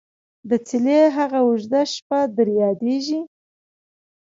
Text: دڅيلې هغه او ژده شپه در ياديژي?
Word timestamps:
دڅيلې 0.49 0.99
هغه 1.17 1.39
او 1.43 1.49
ژده 1.63 1.81
شپه 1.93 2.19
در 2.35 2.47
ياديژي? 2.61 3.21